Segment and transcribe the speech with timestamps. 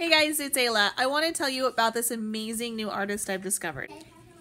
[0.00, 0.92] Hey guys, it's Ayla.
[0.96, 3.90] I want to tell you about this amazing new artist I've discovered.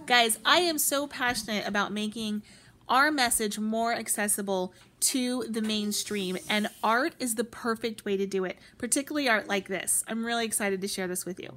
[0.05, 2.43] Guys, I am so passionate about making
[2.87, 8.45] our message more accessible to the mainstream, and art is the perfect way to do
[8.45, 10.01] it, particularly art like this.
[10.07, 11.53] I'm really excited to share this with you.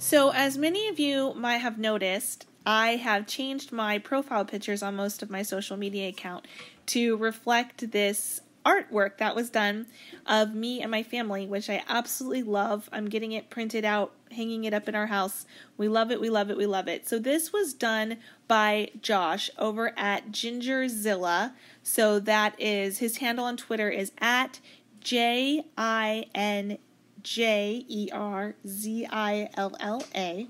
[0.00, 4.94] So, as many of you might have noticed, I have changed my profile pictures on
[4.94, 6.46] most of my social media account
[6.88, 9.86] to reflect this artwork that was done
[10.26, 12.90] of me and my family, which I absolutely love.
[12.92, 15.46] I'm getting it printed out, hanging it up in our house.
[15.78, 17.08] We love it, we love it, we love it.
[17.08, 21.54] So this was done by Josh over at Gingerzilla.
[21.82, 24.60] So that is his handle on Twitter is at
[25.00, 26.76] J I N
[27.22, 30.48] J E R Z I L L A.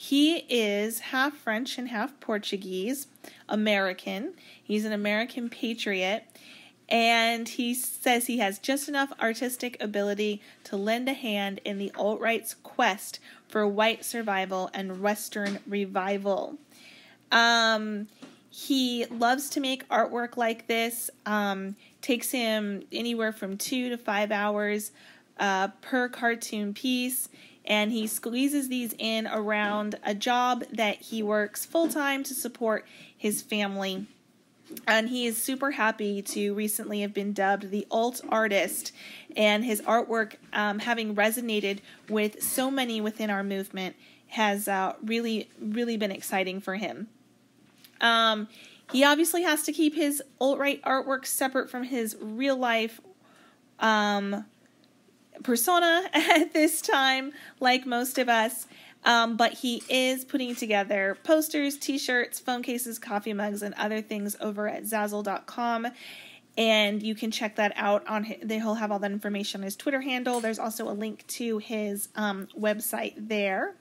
[0.00, 3.08] He is half French and half Portuguese,
[3.48, 4.34] American.
[4.62, 6.22] He's an American patriot,
[6.88, 11.90] and he says he has just enough artistic ability to lend a hand in the
[11.96, 16.58] alt right's quest for white survival and Western revival.
[17.32, 18.06] Um,
[18.50, 21.10] he loves to make artwork like this.
[21.26, 24.92] Um, takes him anywhere from two to five hours
[25.40, 27.28] uh, per cartoon piece
[27.68, 32.86] and he squeezes these in around a job that he works full time to support
[33.16, 34.06] his family.
[34.86, 38.92] And he is super happy to recently have been dubbed the alt artist,
[39.36, 43.96] and his artwork, um, having resonated with so many within our movement,
[44.28, 47.08] has uh, really, really been exciting for him.
[48.00, 48.48] Um,
[48.92, 53.00] he obviously has to keep his alt right artwork separate from his real life
[53.80, 54.44] um,
[55.42, 58.66] persona at this time, like most of us.
[59.04, 64.02] Um, but he is putting together posters, t shirts, phone cases, coffee mugs, and other
[64.02, 65.88] things over at Zazzle.com.
[66.56, 69.76] And you can check that out on his, he'll have all that information on his
[69.76, 70.40] Twitter handle.
[70.40, 73.76] There's also a link to his um, website there.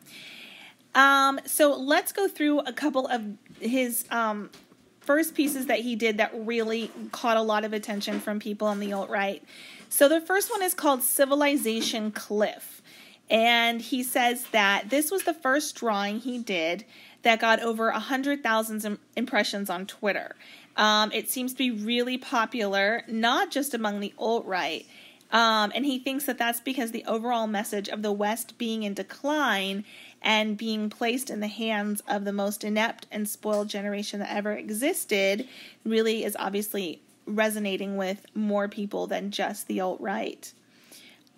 [0.94, 3.24] Um, so let's go through a couple of
[3.60, 4.52] his um,
[5.00, 8.80] first pieces that he did that really caught a lot of attention from people on
[8.80, 9.44] the alt right.
[9.90, 12.82] So the first one is called Civilization Cliff.
[13.30, 16.86] And he says that this was the first drawing he did
[17.24, 20.36] that got over 100,000 impressions on Twitter.
[20.78, 24.86] Um, it seems to be really popular, not just among the alt right.
[25.32, 28.94] Um, and he thinks that that's because the overall message of the West being in
[28.94, 29.84] decline
[30.22, 34.54] and being placed in the hands of the most inept and spoiled generation that ever
[34.54, 35.48] existed
[35.84, 40.52] really is obviously resonating with more people than just the alt right.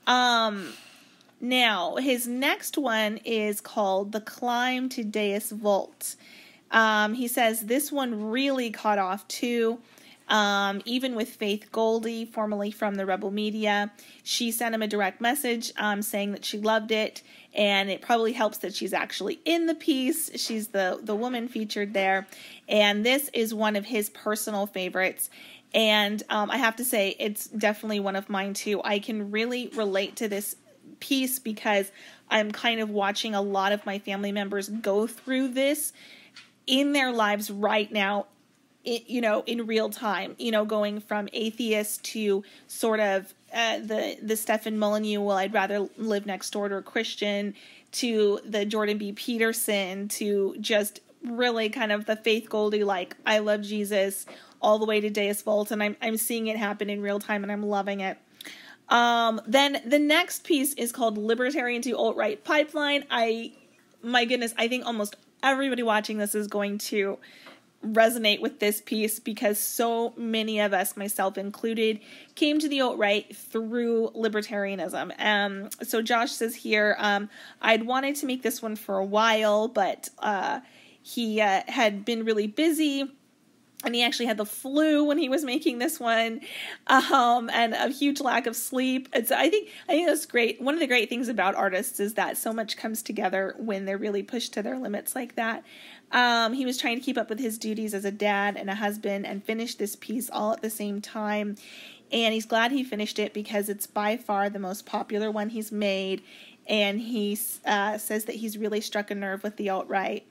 [0.07, 0.73] Um,
[1.41, 6.15] now, his next one is called The Climb to Deus Vult.
[6.71, 9.79] Um, he says this one really caught off too.
[10.27, 15.21] Um, even with Faith Goldy, formerly from the Rebel Media, she sent him a direct
[15.21, 17.23] message um, saying that she loved it,
[17.55, 20.29] and it probably helps that she's actually in the piece.
[20.39, 22.27] She's the the woman featured there,
[22.67, 25.31] and this is one of his personal favorites.
[25.73, 28.81] And um, I have to say, it's definitely one of mine too.
[28.83, 30.55] I can really relate to this
[30.99, 31.91] piece because
[32.29, 35.93] I'm kind of watching a lot of my family members go through this
[36.67, 38.27] in their lives right now
[38.85, 43.79] it, you know in real time you know going from atheist to sort of uh,
[43.79, 47.55] the the Stefan Molyneux well I'd rather live next door to a Christian
[47.93, 53.39] to the Jordan B Peterson to just really kind of the Faith Goldy, like I
[53.39, 54.25] love Jesus
[54.61, 57.43] all the way to Deus Vult, and I'm I'm seeing it happen in real time,
[57.43, 58.17] and I'm loving it.
[58.89, 63.05] Um, then the next piece is called Libertarian to Alt Right Pipeline.
[63.11, 63.53] I,
[64.01, 67.19] my goodness, I think almost everybody watching this is going to
[67.85, 71.99] resonate with this piece because so many of us, myself included,
[72.35, 75.13] came to the alt right through libertarianism.
[75.19, 77.29] Um, so Josh says here, um,
[77.61, 80.59] I'd wanted to make this one for a while, but uh,
[81.01, 83.09] he uh, had been really busy
[83.85, 86.41] and he actually had the flu when he was making this one
[86.87, 89.07] um, and a huge lack of sleep.
[89.13, 90.61] It's i think i think that's great.
[90.61, 93.97] One of the great things about artists is that so much comes together when they're
[93.97, 95.63] really pushed to their limits like that.
[96.11, 98.75] Um, he was trying to keep up with his duties as a dad and a
[98.75, 101.55] husband and finish this piece all at the same time.
[102.11, 105.71] And he's glad he finished it because it's by far the most popular one he's
[105.71, 106.23] made.
[106.67, 110.25] And he uh, says that he's really struck a nerve with the alt-right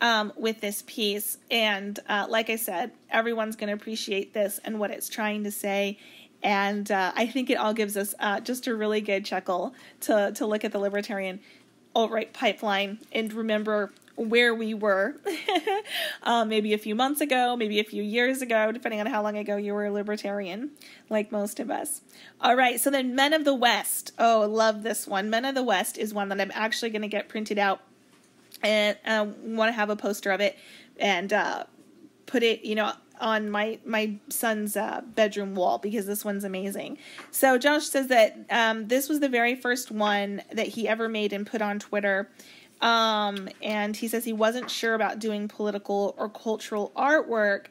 [0.00, 1.38] um, with this piece.
[1.50, 5.50] And uh, like I said, everyone's going to appreciate this and what it's trying to
[5.50, 5.98] say.
[6.42, 10.32] And uh, I think it all gives us uh, just a really good chuckle to,
[10.32, 11.40] to look at the libertarian
[11.94, 15.16] alt right pipeline and remember where we were,
[16.22, 19.36] um, maybe a few months ago, maybe a few years ago, depending on how long
[19.36, 20.70] ago you were a libertarian,
[21.08, 22.02] like most of us.
[22.40, 24.12] All right, so then Men of the West.
[24.18, 25.30] Oh, love this one.
[25.30, 27.80] Men of the West is one that I'm actually going to get printed out
[28.62, 30.58] and I uh, want to have a poster of it
[30.98, 31.64] and uh,
[32.26, 36.98] put it, you know, on my my son's uh, bedroom wall because this one's amazing.
[37.30, 41.32] So Josh says that um, this was the very first one that he ever made
[41.32, 42.30] and put on Twitter.
[42.80, 47.66] Um, and he says he wasn't sure about doing political or cultural artwork,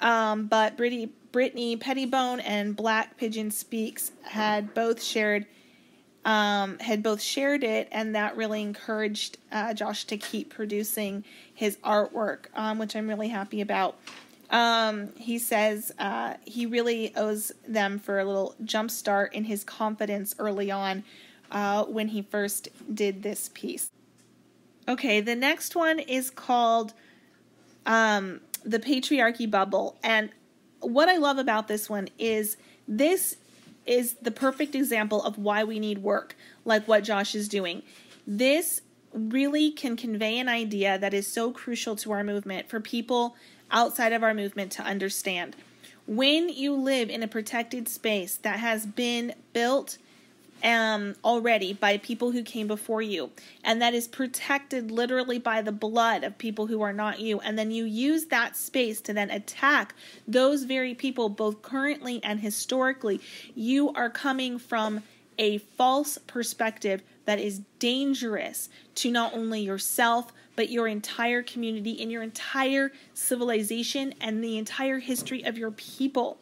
[0.00, 5.46] um, but Brittany, Brittany Pettibone and Black Pigeon Speaks had both shared
[6.24, 11.76] um, had both shared it, and that really encouraged uh, Josh to keep producing his
[11.78, 13.96] artwork, um, which I'm really happy about.
[14.50, 19.64] Um, he says uh, he really owes them for a little jump start in his
[19.64, 21.04] confidence early on
[21.50, 23.90] uh, when he first did this piece.
[24.88, 26.92] Okay, the next one is called
[27.86, 29.96] um, The Patriarchy Bubble.
[30.02, 30.30] And
[30.80, 33.36] what I love about this one is this
[33.86, 37.82] is the perfect example of why we need work, like what Josh is doing.
[38.26, 38.80] This
[39.12, 43.36] really can convey an idea that is so crucial to our movement for people
[43.70, 45.56] outside of our movement to understand.
[46.06, 49.98] When you live in a protected space that has been built
[50.62, 53.30] um, already by people who came before you,
[53.64, 57.40] and that is protected literally by the blood of people who are not you.
[57.40, 59.94] And then you use that space to then attack
[60.26, 63.20] those very people, both currently and historically.
[63.54, 65.02] You are coming from
[65.38, 72.10] a false perspective that is dangerous to not only yourself, but your entire community and
[72.10, 76.38] your entire civilization and the entire history of your people.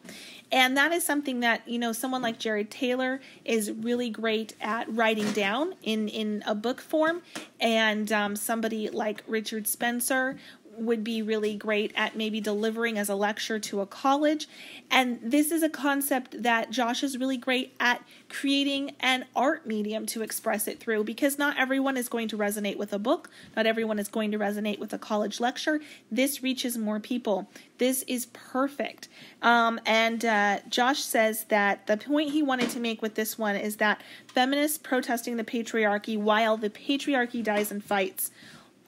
[0.51, 4.93] And that is something that, you know, someone like Jared Taylor is really great at
[4.93, 7.21] writing down in, in a book form.
[7.59, 10.37] And um, somebody like Richard Spencer
[10.81, 14.47] would be really great at maybe delivering as a lecture to a college.
[14.89, 20.05] And this is a concept that Josh is really great at creating an art medium
[20.07, 23.65] to express it through because not everyone is going to resonate with a book, not
[23.65, 25.79] everyone is going to resonate with a college lecture.
[26.11, 27.49] This reaches more people.
[27.77, 29.07] This is perfect.
[29.41, 33.55] Um, and uh, Josh says that the point he wanted to make with this one
[33.55, 38.31] is that feminists protesting the patriarchy while the patriarchy dies and fights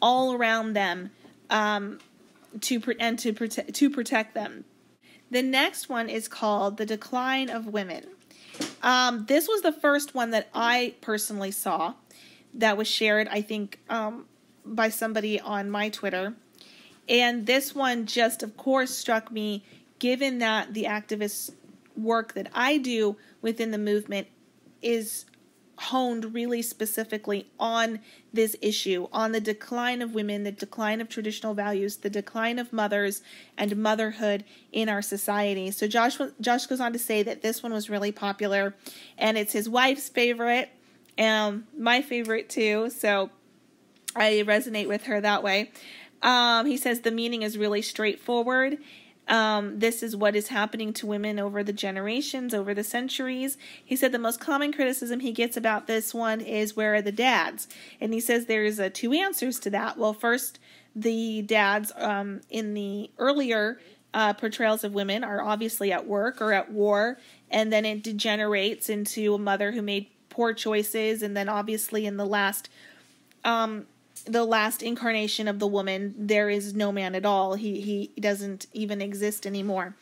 [0.01, 1.11] all around them
[1.53, 1.99] um,
[2.61, 4.65] to and to protect to protect them.
[5.31, 8.07] The next one is called "The Decline of Women."
[8.81, 11.93] Um, this was the first one that I personally saw
[12.53, 13.27] that was shared.
[13.29, 14.25] I think um,
[14.65, 16.33] by somebody on my Twitter,
[17.07, 19.63] and this one just, of course, struck me.
[19.99, 21.53] Given that the activist
[21.95, 24.27] work that I do within the movement
[24.81, 25.25] is
[25.83, 27.99] honed really specifically on
[28.31, 32.73] this issue, on the decline of women, the decline of traditional values, the decline of
[32.73, 33.21] mothers
[33.57, 35.71] and motherhood in our society.
[35.71, 38.75] So Josh Josh goes on to say that this one was really popular
[39.17, 40.69] and it's his wife's favorite
[41.17, 42.89] and my favorite too.
[42.89, 43.29] So
[44.15, 45.71] I resonate with her that way.
[46.21, 48.77] Um, he says the meaning is really straightforward
[49.27, 53.57] um, this is what is happening to women over the generations, over the centuries.
[53.83, 57.11] He said the most common criticism he gets about this one is where are the
[57.11, 57.67] dads?
[58.01, 59.97] And he says there's uh, two answers to that.
[59.97, 60.59] Well, first,
[60.95, 63.79] the dads um, in the earlier
[64.13, 67.17] uh, portrayals of women are obviously at work or at war,
[67.49, 72.17] and then it degenerates into a mother who made poor choices, and then obviously in
[72.17, 72.69] the last
[73.43, 73.87] um,
[74.25, 77.55] the last incarnation of the woman, there is no man at all.
[77.55, 79.95] He he doesn't even exist anymore.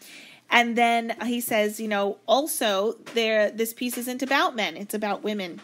[0.50, 5.24] And then he says, you know, also there this piece isn't about men, it's about
[5.24, 5.62] women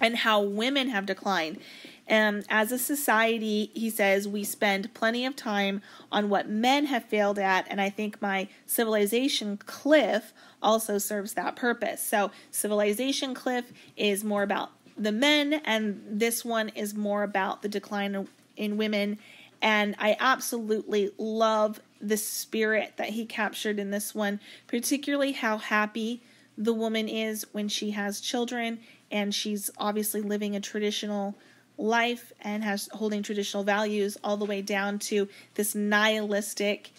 [0.00, 1.58] and how women have declined.
[2.06, 5.80] And as a society, he says, we spend plenty of time
[6.10, 11.54] on what men have failed at, and I think my civilization cliff also serves that
[11.54, 12.02] purpose.
[12.02, 14.70] So, civilization cliff is more about
[15.00, 19.18] the men, and this one is more about the decline in women.
[19.62, 26.22] And I absolutely love the spirit that he captured in this one, particularly how happy
[26.56, 28.80] the woman is when she has children
[29.10, 31.34] and she's obviously living a traditional
[31.78, 36.92] life and has holding traditional values all the way down to this nihilistic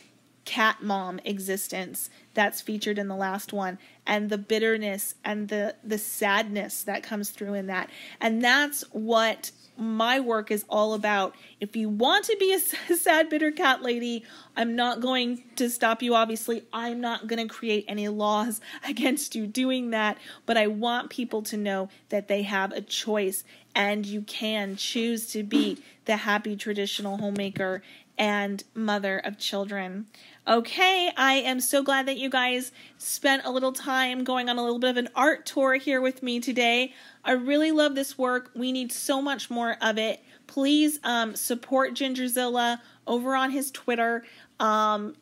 [0.46, 5.98] cat mom existence that's featured in the last one and the bitterness and the the
[5.98, 7.90] sadness that comes through in that.
[8.20, 11.36] And that's what my work is all about.
[11.60, 12.60] If you want to be a
[12.96, 14.24] sad bitter cat lady
[14.56, 16.64] i'm not going to stop you obviously.
[16.74, 21.42] I'm not going to create any laws against you doing that but i want people
[21.44, 23.44] to know that they have a choice
[23.74, 27.82] and you can choose to be the happy traditional homemaker
[28.18, 30.08] and mother of children.
[30.48, 34.64] Okay, I am so glad that you guys spent a little time going on a
[34.64, 36.94] little bit of an art tour here with me today.
[37.24, 38.52] I really love this work.
[38.56, 40.24] We need so much more of it.
[40.48, 44.24] Please um, support Gingerzilla over on his Twitter.
[44.60, 45.16] Um,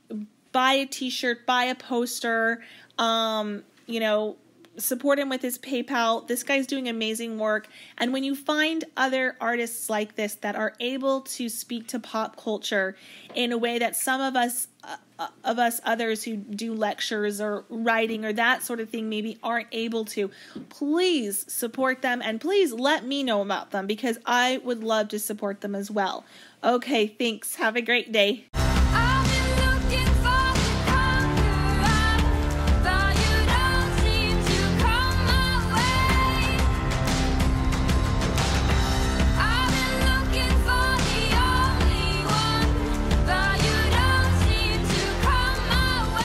[0.51, 2.61] buy a t shirt, buy a poster.
[2.97, 4.37] Um, you know,
[4.79, 6.27] support him with his PayPal.
[6.27, 7.67] This guy's doing amazing work.
[7.97, 12.35] And when you find other artists like this that are able to speak to pop
[12.35, 12.95] culture
[13.35, 17.41] in a way that some of us uh, uh, of us others who do lectures
[17.41, 20.31] or writing or that sort of thing maybe aren't able to,
[20.69, 25.19] please support them and please let me know about them because I would love to
[25.19, 26.23] support them as well.
[26.63, 27.55] Okay, thanks.
[27.55, 28.48] Have a great day.